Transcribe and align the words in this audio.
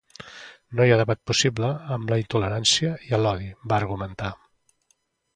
No 0.77 0.85
hi 0.87 0.93
ha 0.93 0.95
debat 1.01 1.19
possible 1.31 1.67
amb 1.95 2.13
la 2.13 2.17
intolerància 2.21 2.93
i 3.09 3.19
l’odi, 3.25 3.51
va 3.73 3.77
argumentar. 3.79 4.31